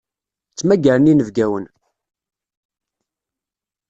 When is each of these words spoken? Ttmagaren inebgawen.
Ttmagaren 0.51 1.11
inebgawen. 1.11 1.65